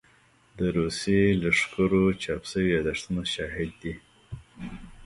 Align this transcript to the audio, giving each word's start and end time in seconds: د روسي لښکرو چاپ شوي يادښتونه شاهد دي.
د 0.57 0.59
روسي 0.77 1.19
لښکرو 1.41 2.03
چاپ 2.23 2.41
شوي 2.51 2.69
يادښتونه 2.75 3.23
شاهد 3.33 3.71
دي. 3.81 3.93